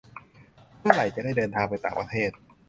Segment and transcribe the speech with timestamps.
[0.81, 2.31] เมื่อไหร่จะได้เดินทางไปต่างประเทศ